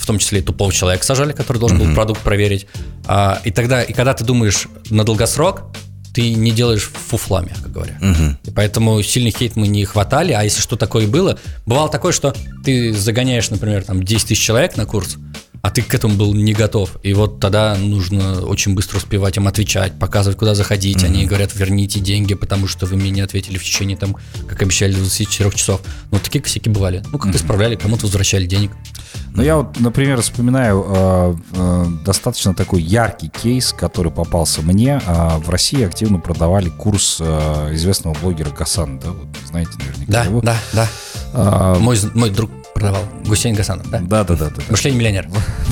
[0.07, 2.67] том числе и тупого человека сажали, который должен был продукт проверить.
[3.05, 5.63] А, и тогда, и когда ты думаешь на долгосрок,
[6.13, 7.99] ты не делаешь фуфла, мягко говоря.
[8.43, 12.33] И поэтому сильный хейт мы не хватали, а если что такое было, бывало такое, что
[12.65, 15.17] ты загоняешь, например, там 10 тысяч человек на курс,
[15.61, 16.97] а ты к этому был не готов.
[17.03, 20.97] И вот тогда нужно очень быстро успевать им отвечать, показывать, куда заходить.
[20.97, 21.05] Mm-hmm.
[21.05, 24.15] Они говорят, верните деньги, потому что вы мне не ответили в течение, там,
[24.47, 25.81] как обещали, 24 часов.
[26.11, 27.03] Ну, такие косяки бывали.
[27.11, 27.41] Ну, как-то mm-hmm.
[27.41, 28.71] исправляли, кому-то возвращали денег.
[29.33, 34.99] Ну, я вот, например, вспоминаю э, э, достаточно такой яркий кейс, который попался мне.
[35.05, 40.23] Э, в России активно продавали курс э, известного блогера Гасан, да, вот, знаете наверняка да,
[40.23, 40.41] его.
[40.41, 40.87] Да, да,
[41.33, 41.75] да.
[41.79, 43.03] Мой, мой друг продавал.
[43.25, 43.99] Гусейн Гасанов, да?
[43.99, 44.49] Да, да, да.
[44.49, 45.29] да, Мышление миллионера.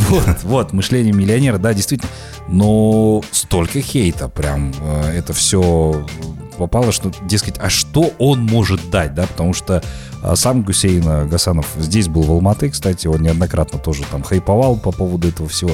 [0.10, 2.12] Вот, вот, мышление миллионера, да, действительно.
[2.48, 6.06] Но столько хейта прям, э, это все
[6.58, 9.84] попало, что, дескать, а что он может дать, да, потому что
[10.24, 14.92] а, сам Гусейн Гасанов здесь был в Алматы, кстати, он неоднократно тоже там хайповал по
[14.92, 15.72] поводу этого всего.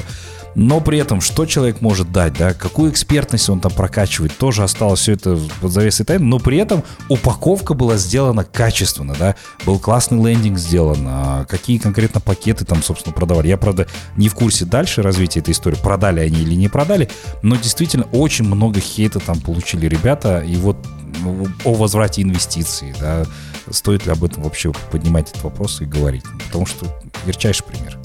[0.54, 5.00] Но при этом, что человек может дать, да, какую экспертность он там прокачивает, тоже осталось
[5.00, 9.34] все это под завесой тайны, но при этом упаковка была сделана качественно, да,
[9.64, 13.48] был классный лендинг сделан, а какие конкретно пакеты там, собственно, продавали.
[13.48, 13.86] Я, правда,
[14.16, 17.08] не в курсе дальше развития этой истории, продали они или не продали,
[17.42, 20.76] но действительно очень много хейта там получили ребята, и вот
[21.20, 23.24] ну, о возврате инвестиций, да,
[23.70, 26.86] стоит ли об этом вообще поднимать этот вопрос и говорить, потому что
[27.26, 27.98] ярчайший пример.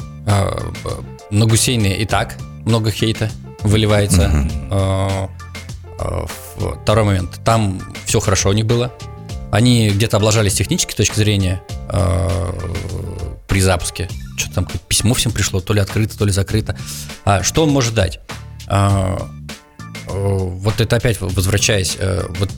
[1.29, 3.29] А, на Гусейне и так много хейта
[3.63, 4.49] выливается.
[4.69, 5.29] Mm-hmm.
[6.83, 7.39] Второй момент.
[7.43, 8.93] Там все хорошо у них было.
[9.51, 12.51] Они где-то облажались технически с точки зрения э,
[13.47, 14.09] при запуске.
[14.37, 16.77] Что-то там письмо всем пришло, то ли открыто, то ли закрыто.
[17.23, 18.19] А что он может дать?
[18.67, 19.27] А,
[20.07, 21.97] вот это опять возвращаясь,
[22.39, 22.51] вот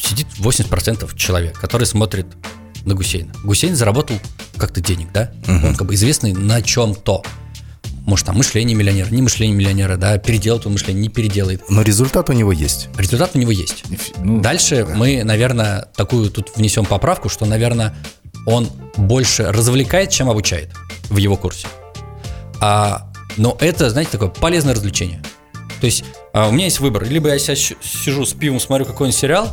[0.00, 2.26] сидит 80% человек, который смотрит
[2.84, 3.32] на Гусейна.
[3.44, 4.18] Гусейн заработал
[4.56, 5.32] как-то денег, да?
[5.46, 5.66] Угу.
[5.68, 7.22] Он как бы известный на чем-то
[8.06, 11.62] может, там мышление миллионера, не мышление миллионера, да, переделает он мышление, не переделает.
[11.68, 12.88] Но результат у него есть.
[12.98, 13.84] Результат у него есть.
[14.18, 14.94] Ну, Дальше да.
[14.94, 17.94] мы, наверное, такую тут внесем поправку, что, наверное,
[18.46, 20.70] он больше развлекает, чем обучает
[21.08, 21.68] в его курсе.
[22.60, 25.22] А, но это, знаете, такое полезное развлечение.
[25.80, 27.04] То есть а, у меня есть выбор.
[27.04, 29.48] Либо я сейчас сижу с пивом, смотрю какой-нибудь сериал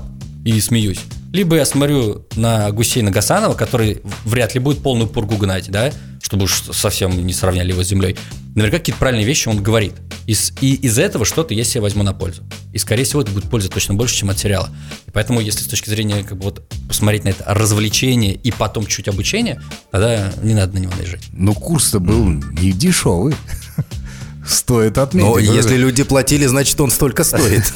[0.45, 0.99] и смеюсь,
[1.31, 6.45] либо я смотрю на Гусейна Гасанова, который вряд ли будет полную пургу гнать, да, чтобы
[6.45, 8.17] уж совсем не сравняли его с землей.
[8.55, 9.93] Наверняка какие-то правильные вещи он говорит.
[10.25, 12.43] И, и из этого что-то я себе возьму на пользу.
[12.73, 14.69] И, скорее всего, это будет польза точно больше, чем от сериала.
[15.07, 18.85] И поэтому, если с точки зрения как бы вот посмотреть на это развлечение и потом
[18.85, 21.23] чуть обучение, тогда не надо на него наезжать.
[21.31, 23.35] Но курс-то был не дешевый.
[24.47, 25.29] Стоит отметить.
[25.29, 27.71] Но если люди платили, значит, он столько стоит.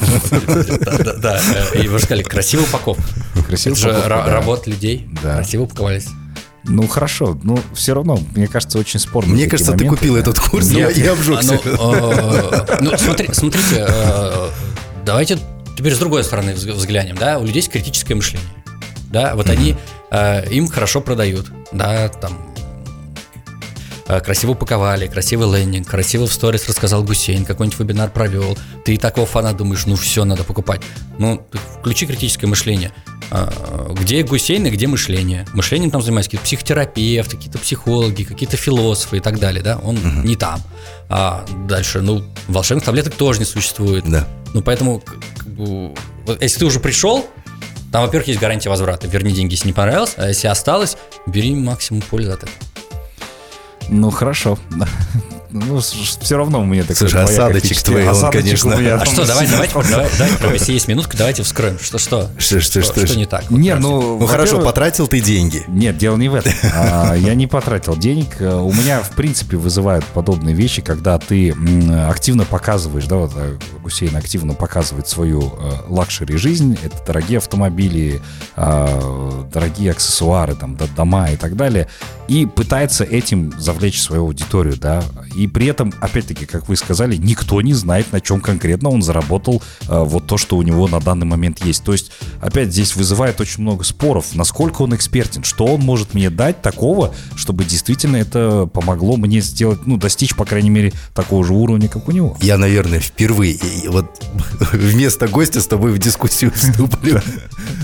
[1.04, 1.40] Да, да.
[1.74, 3.04] И вы же сказали, красивая упаковка.
[3.46, 5.08] Красивая упаковка, Работа людей.
[5.20, 6.06] Красиво упаковались.
[6.66, 9.34] Ну хорошо, но все равно, мне кажется, очень спорно.
[9.34, 11.60] Мне кажется, моменты, ты купил этот курс, Нет, я обжегся.
[11.78, 14.48] А, ну, э, смотри, смотрите, э,
[15.04, 15.38] давайте
[15.76, 18.48] теперь с другой стороны взглянем, да, у людей есть критическое мышление,
[19.10, 19.76] да, вот они,
[20.10, 22.54] э, им хорошо продают, да, там,
[24.22, 29.52] красиво упаковали, красивый лендинг, красиво в сторис рассказал Гусейн, какой-нибудь вебинар провел, ты такого фана
[29.52, 30.82] думаешь, ну все, надо покупать.
[31.18, 31.46] Ну,
[31.80, 32.92] включи критическое мышление.
[33.34, 35.44] А, где Гусейн и где мышление?
[35.54, 39.78] Мышлением там занимаются какие-то психотерапевты, какие-то психологи, какие-то философы и так далее, да?
[39.82, 40.26] Он угу.
[40.26, 40.60] не там.
[41.08, 44.04] А дальше, ну, волшебных таблеток тоже не существует.
[44.06, 44.28] Да.
[44.54, 45.02] Ну, поэтому,
[46.40, 47.26] если ты уже пришел,
[47.90, 49.08] там, во-первых, есть гарантия возврата.
[49.08, 52.56] Верни деньги, если не понравилось, а если осталось, бери максимум пользы от этого.
[53.88, 54.58] Ну, хорошо.
[55.56, 58.74] Ну, все равно у меня такой Слушай, осадочек твой, он, конечно.
[58.74, 61.78] А что, давай, давайте, давай, давайте, если есть минутка, давайте вскроем.
[61.78, 62.28] Что, что?
[62.38, 63.48] Что, что, что, что не так?
[63.52, 64.18] Не, ну...
[64.18, 65.62] Ну, хорошо, потратил ты деньги.
[65.68, 66.52] Нет, дело не в этом.
[66.74, 68.40] А, я не потратил денег.
[68.40, 71.54] У меня, в принципе, вызывают подобные вещи, когда ты
[72.08, 76.76] активно показываешь, да, вот э, Гусейн активно показывает свою э, luxury жизнь.
[76.82, 78.20] Это дорогие автомобили,
[78.56, 81.88] а, дорогие аксессуары, там, дома и так далее.
[82.26, 85.02] И пытается этим завлечь свою аудиторию, да.
[85.36, 89.02] И И при этом, опять-таки, как вы сказали, никто не знает, на чем конкретно он
[89.02, 91.84] заработал э, вот то, что у него на данный момент есть.
[91.84, 96.30] То есть, опять здесь вызывает очень много споров, насколько он экспертен, что он может мне
[96.30, 101.52] дать такого, чтобы действительно это помогло мне сделать, ну, достичь, по крайней мере, такого же
[101.52, 102.38] уровня, как у него.
[102.40, 104.24] Я, наверное, впервые вот
[104.72, 107.20] вместо гостя с тобой в дискуссию вступлю.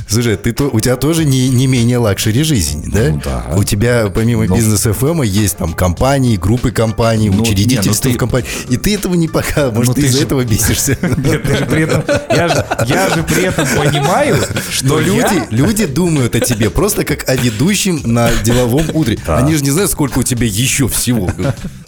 [0.09, 3.11] Слушай, ты, у тебя тоже не, не менее luxury жизнь, да?
[3.11, 3.55] Ну да.
[3.55, 8.19] У тебя помимо Business FM есть там компании, группы компаний, Ну, учредительство не, ну ты-
[8.19, 8.47] компаний.
[8.69, 9.77] И ты этого не показываешь.
[9.77, 10.99] Может, Ну, ты ты из-за же- этого бесишься?
[11.03, 14.37] Нет, ты же при этом, я, же, я же при этом понимаю,
[14.71, 19.19] что люди, я- люди думают о тебе просто как о ведущем на деловом утре.
[19.27, 21.31] Они же не знают, сколько у тебя еще всего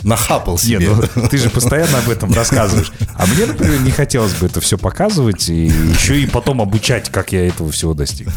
[0.02, 0.90] нахапал себе.
[1.14, 2.92] ну, ты же постоянно об этом рассказываешь.
[3.14, 7.32] А мне, например, не хотелось бы это все показывать и еще и потом обучать, как
[7.32, 8.28] я этого всего достиг.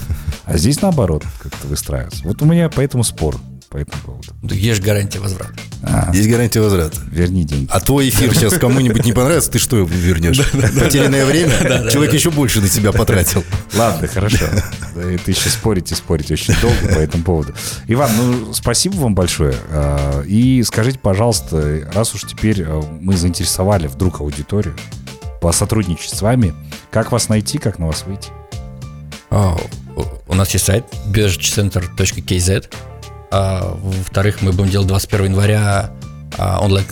[0.46, 2.22] А здесь наоборот как-то выстраивается.
[2.24, 3.38] Вот у меня поэтому спор
[3.70, 4.28] по этому поводу.
[4.42, 5.54] Ну, Есть гарантия возврата.
[6.14, 7.00] Есть гарантия возврата.
[7.12, 7.68] Верни деньги.
[7.72, 10.40] А твой эфир сейчас кому-нибудь не понравится, ты что вернешь?
[10.52, 11.90] Потерянное время?
[11.92, 13.44] Человек еще больше на тебя потратил.
[13.76, 14.46] Ладно, хорошо.
[14.96, 17.54] Да, Это еще спорить и спорить очень долго по этому поводу.
[17.88, 19.56] Иван, ну, спасибо вам большое.
[19.70, 24.76] А, И скажите, пожалуйста, раз уж теперь а, мы заинтересовали вдруг аудиторию
[25.42, 26.54] посотрудничать с вами,
[26.92, 28.30] как вас найти, как на вас выйти?
[29.30, 29.58] А,
[30.28, 32.66] у- нас есть сайт biochcenter.kz.
[33.32, 35.92] А, Во-вторых, мы будем делать 21 января
[36.38, 36.86] а, онлайн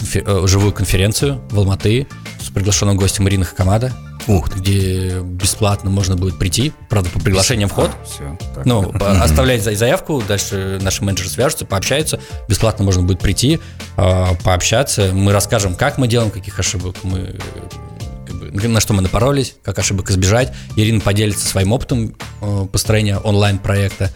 [0.48, 2.08] живую конференцию в Алматы
[2.42, 3.92] с приглашенным гостем Ириной Хакамада,
[4.28, 4.60] Ух ты.
[4.60, 7.92] где бесплатно можно будет прийти, правда, по приглашениям вход.
[8.06, 8.38] Все.
[8.66, 13.60] Ну, по- оставлять за- заявку, дальше наши менеджеры свяжутся, пообщаются, бесплатно можно будет прийти,
[13.98, 15.12] а, пообщаться.
[15.14, 20.10] Мы расскажем, как мы делаем, каких ошибок мы э, на что мы напоролись, как ошибок
[20.12, 20.54] избежать.
[20.76, 24.12] Ирина поделится своим опытом э, построения онлайн-проекта,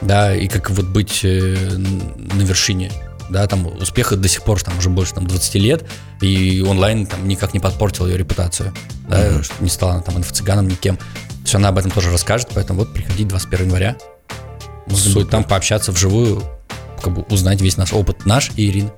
[0.00, 2.90] да, и как вот быть э, на вершине,
[3.30, 5.86] да, там успеха до сих пор, там уже больше там 20 лет,
[6.20, 8.72] и онлайн там никак не подпортил ее репутацию,
[9.08, 10.96] да, что не стала она там инфо-цыганом никем.
[10.96, 11.04] То
[11.44, 13.96] есть она об этом тоже расскажет, поэтому вот приходите 21 января.
[14.86, 16.42] Можно будет там пообщаться вживую,
[17.02, 18.90] как бы узнать весь наш опыт, наш и Ирины.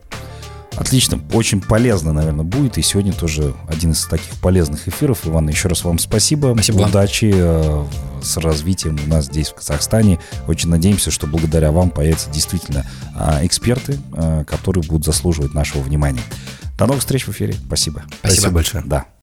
[0.77, 2.79] Отлично, очень полезно, наверное, будет.
[2.79, 5.27] И сегодня тоже один из таких полезных эфиров.
[5.27, 6.53] Иван, еще раз вам спасибо.
[6.55, 6.91] Спасибо вам.
[6.91, 7.85] Удачи э,
[8.23, 10.19] с развитием у нас здесь, в Казахстане.
[10.47, 16.23] Очень надеемся, что благодаря вам появятся действительно а, эксперты, а, которые будут заслуживать нашего внимания.
[16.79, 17.55] До новых встреч в эфире.
[17.67, 18.05] Спасибо.
[18.23, 18.83] Спасибо большое.
[18.87, 19.07] Да.